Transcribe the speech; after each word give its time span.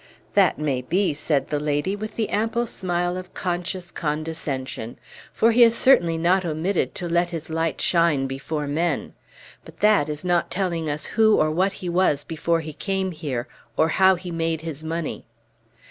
"That 0.33 0.57
may 0.57 0.81
be," 0.81 1.13
said 1.13 1.49
the 1.49 1.59
lady, 1.59 1.95
with 1.95 2.15
the 2.15 2.29
ample 2.29 2.65
smile 2.65 3.17
of 3.17 3.35
conscious 3.35 3.91
condescension; 3.91 4.97
"for 5.31 5.51
he 5.51 5.61
has 5.61 5.75
certainly 5.75 6.17
not 6.17 6.43
omitted 6.43 6.95
to 6.95 7.07
let 7.07 7.29
his 7.29 7.51
light 7.51 7.79
shine 7.79 8.25
before 8.25 8.65
men. 8.65 9.13
But 9.63 9.81
that 9.81 10.09
is 10.09 10.25
not 10.25 10.49
telling 10.49 10.89
us 10.89 11.05
who 11.05 11.35
or 11.37 11.51
what 11.51 11.73
he 11.85 11.87
was 11.87 12.23
before 12.23 12.61
he 12.61 12.73
came 12.73 13.11
here, 13.11 13.47
or 13.77 13.89
how 13.89 14.15
he 14.15 14.31
made 14.31 14.61
his 14.61 14.83
money." 14.83 15.23